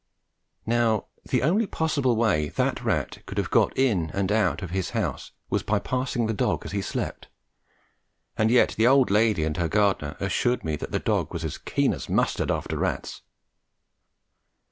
Now 0.65 1.05
the 1.29 1.43
only 1.43 1.67
possible 1.67 2.15
way 2.15 2.49
that 2.49 2.83
rat 2.83 3.21
could 3.27 3.37
have 3.37 3.51
got 3.51 3.77
in 3.77 4.09
and 4.15 4.31
out 4.31 4.63
of 4.63 4.71
his 4.71 4.89
house 4.97 5.31
was 5.51 5.61
by 5.61 5.77
passing 5.77 6.25
the 6.25 6.33
dog 6.33 6.65
as 6.65 6.71
he 6.71 6.81
slept, 6.81 7.27
and 8.35 8.49
yet 8.49 8.69
the 8.79 8.87
old 8.87 9.11
lady 9.11 9.43
and 9.43 9.57
her 9.57 9.67
gardener 9.69 10.17
assured 10.19 10.63
me 10.65 10.75
that 10.77 10.89
the 10.91 10.97
dog 10.97 11.31
was 11.31 11.45
as 11.45 11.59
keen 11.59 11.93
as 11.93 12.09
mustard 12.09 12.49
after 12.49 12.77
rats. 12.79 13.21